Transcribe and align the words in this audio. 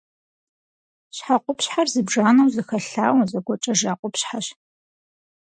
Щхьэ 1.15 1.37
къупщхьэр 1.43 1.87
зыбжанэу 1.93 2.51
зэхэлъауэ, 2.53 3.23
зэгуэкӏэжа 3.31 3.91
къупщхьэщ. 3.99 4.47